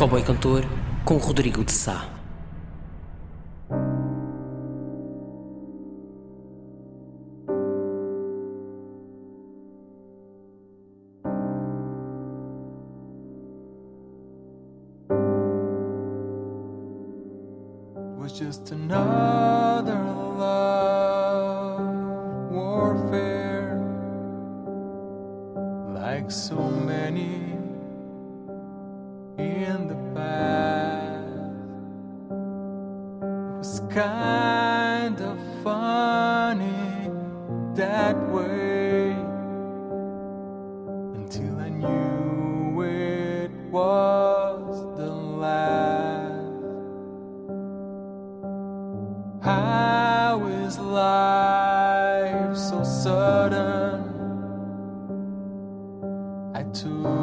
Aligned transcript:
Cowboy 0.00 0.22
Cantor 0.22 0.62
com 1.04 1.18
Rodrigo 1.18 1.62
de 1.62 1.72
Sá. 1.72 2.08
just 18.32 18.70
another 18.70 19.98
love 20.38 21.82
warfare 22.50 23.76
like 25.92 26.30
so 26.30 26.70
many 26.70 27.50
in 29.40 29.88
the 29.88 29.96
past 30.14 31.16
it 33.20 33.58
was 33.58 33.80
kind 33.90 35.20
of 35.20 35.38
funny 35.64 37.10
that 37.74 38.16
way 38.30 39.10
until 41.14 41.58
I 41.58 41.68
knew 41.68 42.82
it 42.82 43.50
was 43.70 44.82
the 44.98 45.10
last 45.10 46.30
how 49.42 50.44
is 50.46 50.78
life 50.78 52.56
so 52.56 52.84
sudden? 52.84 54.04
I 56.54 56.62
took 56.72 57.19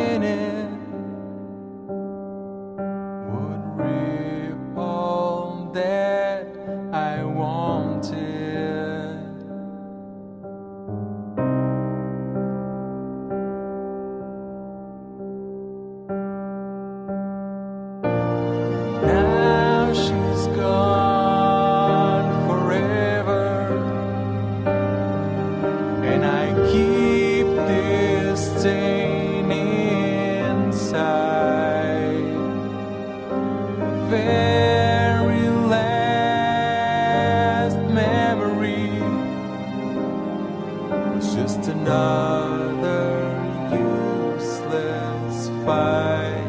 minute 0.00 0.49
just 41.34 41.68
another 41.68 43.30
useless 43.70 45.48
fight. 45.64 46.46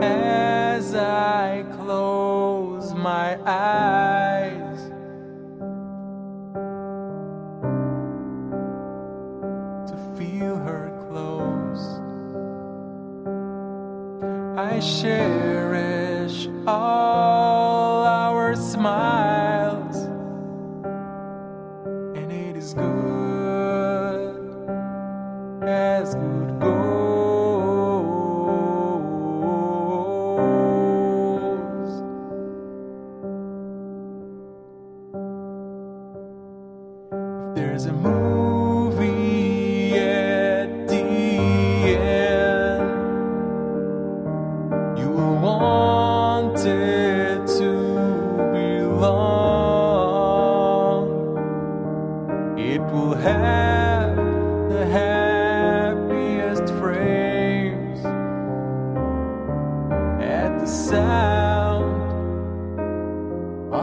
as 0.00 0.94
I 0.94 1.64
close 1.76 2.94
my 2.94 3.36
eyes. 3.46 4.80
To 9.90 9.96
feel 10.16 10.53
cherish 14.84 16.48
all 16.66 18.04
our 18.04 18.54
smiles, 18.54 19.96
and 22.16 22.30
it 22.30 22.56
is 22.56 22.74
good 22.74 22.92
as 25.62 26.14
good 26.14 26.60
goes. 26.60 26.74
If 37.48 37.54
there's 37.54 37.86
a 37.86 37.92
movie 37.92 38.43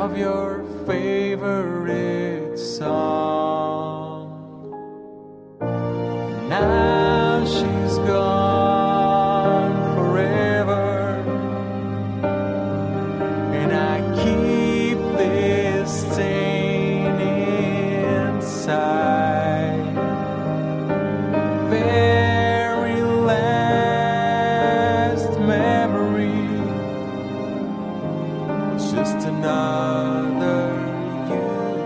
of 0.00 0.16
your 0.16 0.64
favorite 0.86 2.58
song. 2.58 3.99
Just 28.92 29.26
another 29.26 30.74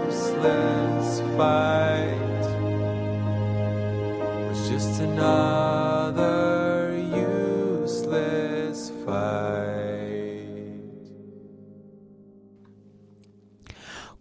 useless 0.06 1.20
fight. 1.36 2.16
Was 4.48 4.68
just 4.70 5.00
another 5.00 5.63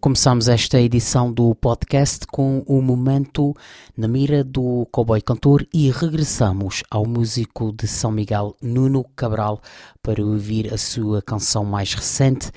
Começamos 0.03 0.49
esta 0.49 0.81
edição 0.81 1.31
do 1.31 1.55
podcast 1.55 2.27
com 2.27 2.61
o 2.67 2.81
momento 2.81 3.55
na 3.95 4.05
mira 4.05 4.43
do 4.43 4.85
cowboy 4.91 5.21
cantor 5.21 5.65
e 5.73 5.89
regressamos 5.91 6.83
ao 6.91 7.05
músico 7.05 7.71
de 7.71 7.87
São 7.87 8.11
Miguel, 8.11 8.53
Nuno 8.61 9.05
Cabral, 9.15 9.61
para 10.01 10.21
ouvir 10.21 10.73
a 10.73 10.77
sua 10.77 11.21
canção 11.21 11.63
mais 11.63 11.93
recente, 11.93 12.51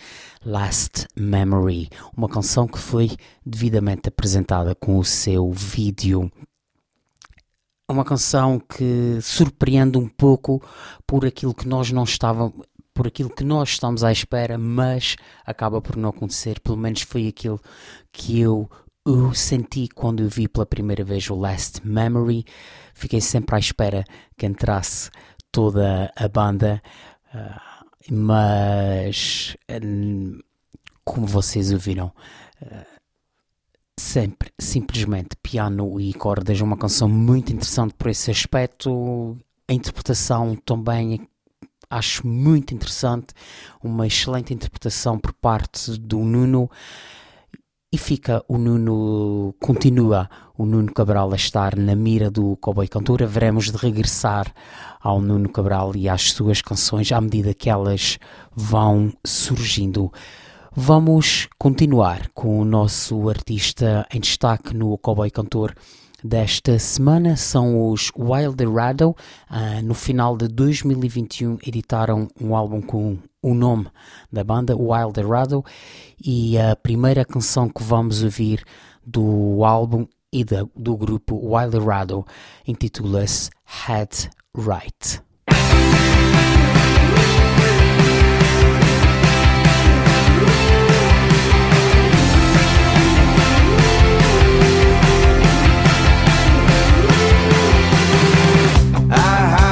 Last 0.45 1.07
Memory, 1.15 1.89
uma 2.17 2.29
canção 2.29 2.67
que 2.67 2.81
foi 2.81 3.13
devidamente 3.47 4.09
apresentada 4.09 4.75
com 4.75 4.99
o 4.99 5.05
seu 5.05 5.53
vídeo. 5.53 6.29
É 7.89 7.93
uma 7.93 8.05
canção 8.05 8.59
que 8.59 9.21
surpreende 9.23 9.97
um 9.97 10.09
pouco 10.09 10.61
por 11.07 11.25
aquilo 11.25 11.55
que 11.55 11.69
nós 11.69 11.93
não 11.93 12.03
estávamos 12.03 12.67
por 12.97 13.07
aquilo 13.07 13.29
que 13.29 13.45
nós 13.45 13.69
estamos 13.69 14.03
à 14.03 14.11
espera, 14.11 14.57
mas 14.57 15.17
acaba 15.45 15.83
por 15.83 15.97
não 15.97 16.09
acontecer. 16.09 16.59
Pelo 16.61 16.79
menos 16.79 17.03
foi 17.03 17.29
aquilo 17.29 17.61
que 18.11 18.41
eu, 18.41 18.71
eu 19.07 19.35
senti 19.35 19.87
quando 19.87 20.23
eu 20.23 20.31
vi 20.31 20.49
pela 20.49 20.65
primeira 20.65 21.05
vez 21.05 21.29
o 21.29 21.35
Last 21.35 21.87
Memory. 21.87 22.47
Fiquei 22.95 23.21
sempre 23.21 23.55
à 23.55 23.59
espera 23.59 24.03
que 24.35 24.47
entrasse 24.47 25.11
toda 25.53 26.11
a 26.17 26.27
banda, 26.27 26.83
ah, 27.35 27.85
mas 28.11 29.55
hum, 29.83 30.41
como 31.05 31.27
vocês 31.27 31.71
ouviram, 31.71 32.11
sempre, 33.99 34.51
simplesmente 34.59 35.37
piano 35.43 36.01
e 36.01 36.15
cordas, 36.15 36.63
uma 36.63 36.79
canção 36.79 37.11
muito 37.11 37.53
interessante 37.53 37.93
por 37.93 38.09
esse 38.09 38.31
aspecto. 38.31 39.37
A 39.69 39.75
interpretação 39.75 40.57
também 40.57 41.29
acho 41.91 42.27
muito 42.27 42.75
interessante, 42.75 43.29
uma 43.83 44.07
excelente 44.07 44.53
interpretação 44.53 45.19
por 45.19 45.33
parte 45.33 45.99
do 45.99 46.19
Nuno 46.19 46.71
e 47.93 47.99
fica 47.99 48.45
o 48.49 48.59
Nuno, 48.59 49.55
continua 49.61 50.29
o 50.59 50.67
Nuno 50.67 50.93
Cabral 50.93 51.33
a 51.33 51.37
estar 51.37 51.77
na 51.77 51.95
mira 51.95 52.31
do 52.31 52.57
Cowboy 52.57 52.89
Cantora. 52.89 53.27
Veremos 53.27 53.71
de 53.71 53.77
regressar 53.77 54.53
ao 55.01 55.21
Nuno 55.21 55.49
Cabral 55.49 55.95
e 55.95 56.09
às 56.09 56.33
suas 56.33 56.61
canções 56.61 57.13
à 57.13 57.21
medida 57.21 57.55
que 57.55 57.71
elas 57.71 58.19
vão 58.55 59.13
surgindo. 59.25 60.13
Vamos 60.75 61.49
continuar 61.59 62.29
com 62.35 62.61
o 62.61 62.65
nosso 62.65 63.31
artista 63.31 64.07
em 64.13 64.21
destaque 64.21 64.77
no 64.77 64.99
Cowboy 64.99 65.31
Cantor 65.31 65.73
desta 66.23 66.79
semana 66.79 67.37
são 67.37 67.91
os 67.91 68.11
Wilderado. 68.17 69.11
Uh, 69.51 69.85
no 69.85 69.95
final 69.95 70.37
de 70.37 70.49
2021 70.49 71.59
editaram 71.67 72.29
um 72.41 72.55
álbum 72.55 72.81
com 72.81 73.19
o 73.43 73.55
nome 73.55 73.89
da 74.33 74.43
banda, 74.43 74.77
Wilderado, 74.77 75.65
e 76.23 76.59
a 76.59 76.75
primeira 76.75 77.25
canção 77.25 77.69
que 77.69 77.83
vamos 77.83 78.23
ouvir 78.23 78.65
do 79.05 79.65
álbum 79.65 80.07
e 80.33 80.45
da, 80.45 80.67
do 80.75 80.97
grupo 80.97 81.37
Wilderado 81.37 82.27
intitula-se 82.67 83.51
Head 83.65 84.31
Right. 84.57 85.26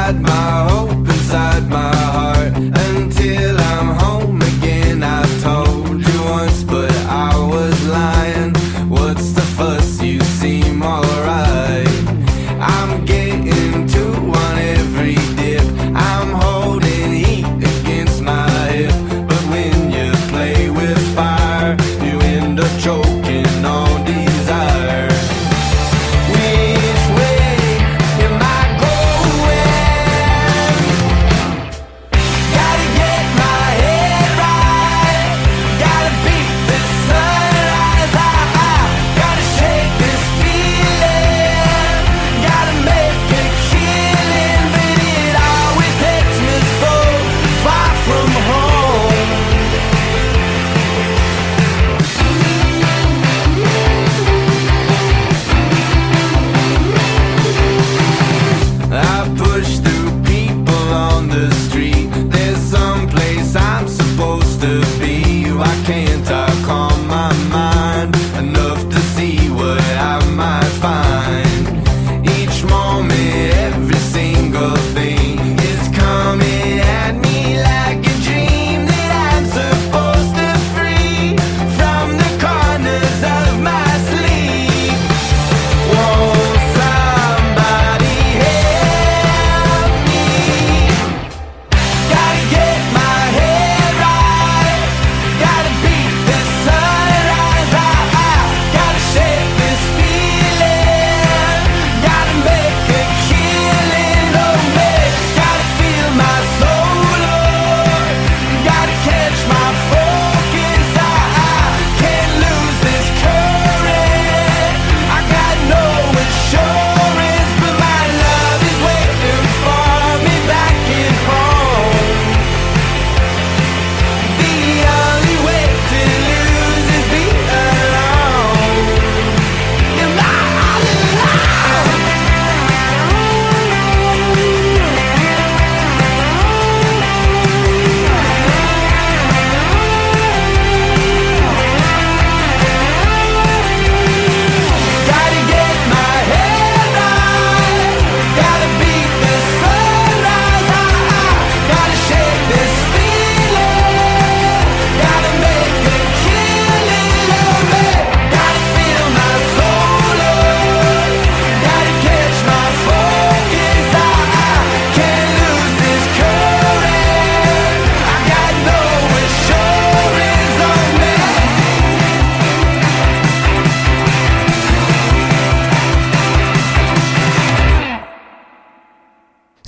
inside 0.06 0.22
my 0.22 0.68
hope, 0.68 1.08
inside 1.08 1.68
my 1.70 2.03
hoştu 59.54 59.93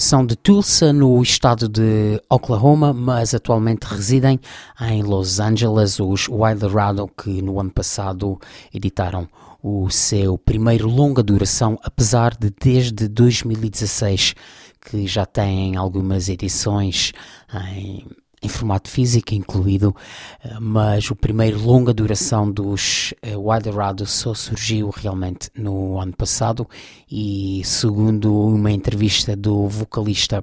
São 0.06 0.24
de 0.24 0.36
Tulsa, 0.36 0.92
no 0.92 1.20
estado 1.20 1.68
de 1.68 2.22
Oklahoma, 2.30 2.92
mas 2.92 3.34
atualmente 3.34 3.82
residem 3.82 4.38
em 4.80 5.02
Los 5.02 5.40
Angeles. 5.40 5.98
Os 5.98 6.28
Wildorado, 6.28 7.08
que 7.08 7.42
no 7.42 7.58
ano 7.58 7.72
passado 7.72 8.38
editaram 8.72 9.28
o 9.60 9.90
seu 9.90 10.38
primeiro 10.38 10.88
longa 10.88 11.24
duração, 11.24 11.76
apesar 11.82 12.36
de 12.36 12.50
desde 12.50 13.08
2016 13.08 14.36
que 14.80 15.08
já 15.08 15.26
têm 15.26 15.74
algumas 15.74 16.28
edições 16.28 17.12
em 17.52 18.06
em 18.46 18.48
formato 18.48 18.88
físico 18.88 19.34
incluído, 19.34 19.94
eh, 20.42 20.56
mas 20.60 21.10
o 21.10 21.16
primeiro 21.16 21.60
longa 21.60 21.92
duração 21.92 22.50
dos 22.50 23.12
uh, 23.24 23.38
Wilderado 23.38 24.06
só 24.06 24.32
surgiu 24.34 24.88
realmente 24.90 25.50
no 25.54 26.00
ano 26.00 26.16
passado 26.16 26.66
e 27.10 27.60
segundo 27.64 28.32
uma 28.32 28.70
entrevista 28.70 29.34
do 29.36 29.68
vocalista 29.68 30.42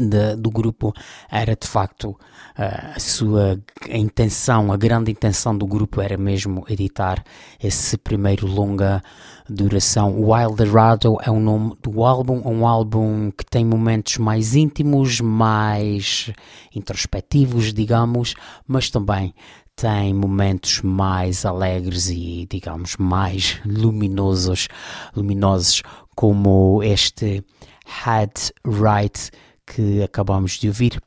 de, 0.00 0.36
do 0.36 0.50
grupo 0.50 0.92
era 1.30 1.56
de 1.56 1.66
facto 1.66 2.18
a 2.56 2.98
sua 3.00 3.58
intenção, 3.88 4.72
a 4.72 4.76
grande 4.76 5.10
intenção 5.10 5.56
do 5.56 5.66
grupo 5.66 6.00
era 6.00 6.16
mesmo 6.16 6.64
editar 6.68 7.24
esse 7.62 7.96
primeiro 7.98 8.46
longa 8.46 9.02
duração. 9.48 10.20
Wilderado 10.20 11.18
é 11.22 11.30
o 11.30 11.40
nome 11.40 11.74
do 11.82 12.04
álbum, 12.04 12.40
um 12.44 12.66
álbum 12.66 13.30
que 13.30 13.44
tem 13.44 13.64
momentos 13.64 14.18
mais 14.18 14.54
íntimos, 14.54 15.20
mais 15.20 16.30
introspectivos, 16.74 17.72
digamos, 17.72 18.34
mas 18.66 18.88
também 18.88 19.34
tem 19.74 20.14
momentos 20.14 20.80
mais 20.82 21.44
alegres 21.44 22.08
e, 22.08 22.46
digamos, 22.48 22.96
mais 22.96 23.60
luminosos, 23.66 24.68
luminosos 25.16 25.82
como 26.14 26.80
este 26.84 27.44
Had 28.04 28.32
Right 28.64 29.32
que 29.66 30.02
acabamos 30.02 30.52
de 30.52 30.68
ouvir. 30.68 31.00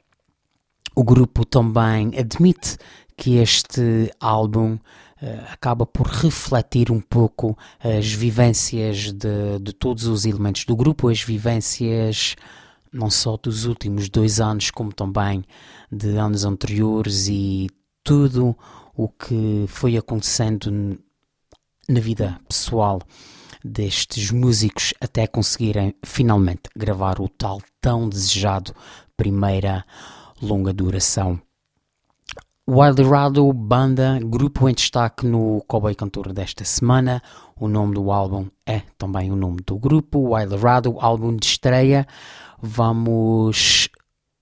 O 0.95 1.03
grupo 1.03 1.45
também 1.45 2.11
admite 2.17 2.77
que 3.15 3.37
este 3.37 4.11
álbum 4.19 4.77
eh, 5.21 5.43
acaba 5.51 5.85
por 5.85 6.07
refletir 6.07 6.91
um 6.91 6.99
pouco 6.99 7.57
as 7.79 8.11
vivências 8.11 9.11
de, 9.11 9.59
de 9.61 9.73
todos 9.73 10.05
os 10.05 10.25
elementos 10.25 10.65
do 10.65 10.75
grupo, 10.75 11.09
as 11.09 11.21
vivências 11.21 12.35
não 12.91 13.09
só 13.09 13.37
dos 13.37 13.65
últimos 13.65 14.09
dois 14.09 14.39
anos, 14.39 14.71
como 14.71 14.93
também 14.93 15.43
de 15.91 16.17
anos 16.17 16.45
anteriores 16.45 17.27
e 17.27 17.69
tudo 18.03 18.57
o 18.95 19.07
que 19.07 19.65
foi 19.67 19.97
acontecendo 19.97 20.97
na 21.87 21.99
vida 21.99 22.39
pessoal 22.47 23.01
destes 23.63 24.31
músicos 24.31 24.93
até 24.99 25.27
conseguirem 25.27 25.95
finalmente 26.03 26.63
gravar 26.75 27.19
o 27.19 27.27
tal 27.27 27.61
tão 27.81 28.07
desejado 28.07 28.73
primeira 29.15 29.85
longa 30.41 30.71
duração. 30.71 31.39
O 32.69 32.83
Eldorado, 32.83 33.53
banda, 33.53 34.19
grupo 34.21 34.67
em 34.67 34.73
destaque 34.73 35.25
no 35.25 35.63
Cowboy 35.67 35.95
Cantor 35.95 36.33
desta 36.33 36.65
semana. 36.65 37.23
O 37.57 37.67
nome 37.67 37.93
do 37.93 38.11
álbum 38.11 38.47
é 38.65 38.81
também 38.97 39.31
o 39.31 39.37
nome 39.37 39.61
do 39.65 39.79
grupo, 39.79 40.19
o 40.19 40.37
Eldorado, 40.37 40.97
álbum 40.99 41.33
de 41.35 41.45
estreia. 41.45 42.05
Vamos 42.61 43.87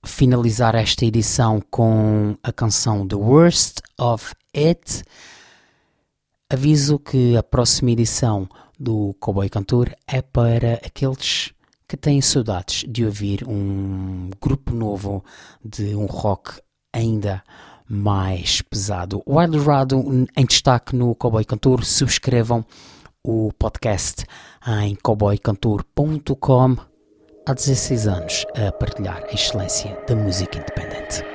finalizar 0.04 0.74
esta 0.74 1.06
edição 1.06 1.62
com 1.70 2.36
a 2.42 2.52
canção 2.52 3.08
The 3.08 3.16
Worst 3.16 3.82
of 4.00 4.34
It. 4.56 5.04
Aviso 6.50 6.98
que 6.98 7.38
a 7.38 7.44
próxima 7.44 7.92
edição 7.92 8.50
do 8.79 9.15
Cowboy 9.20 9.50
Cantor 9.50 9.96
é 10.08 10.22
para 10.22 10.74
aqueles 10.86 11.53
que 11.88 11.96
têm 11.96 12.22
saudades 12.22 12.84
de 12.88 13.05
ouvir 13.05 13.48
um 13.48 14.29
grupo 14.41 14.74
novo 14.74 15.24
de 15.63 15.96
um 15.96 16.05
rock 16.05 16.60
ainda 16.94 17.44
mais 17.88 18.62
pesado. 18.62 19.22
O 19.25 19.41
Eldorado 19.41 20.27
em 20.36 20.46
destaque 20.46 20.96
no 20.96 21.13
Cowboy 21.15 21.46
Cantor. 21.46 21.84
Subscrevam 21.84 22.65
o 23.24 23.51
podcast 23.58 24.25
em 24.84 24.96
cowboycantor.com. 24.96 26.77
Há 27.48 27.53
16 27.53 28.08
anos 28.08 28.46
a 28.55 28.72
partilhar 28.72 29.24
a 29.29 29.34
excelência 29.34 29.96
da 30.08 30.15
música 30.15 30.58
independente. 30.58 31.35